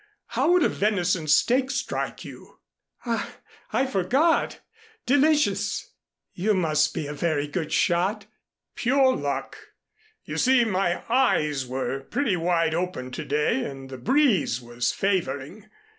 [0.29, 2.57] How would a venison steak strike you?"
[3.05, 3.35] "Ah,
[3.71, 4.59] I forgot.
[5.05, 5.91] Delicious!
[6.33, 8.25] You must be a very good shot."
[8.73, 9.59] "Pure luck.
[10.25, 15.67] You see my eyes were pretty wide open to day and the breeze was favoring.